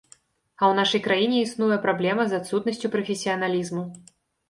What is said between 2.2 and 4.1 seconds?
з адсутнасцю прафесіяналізму.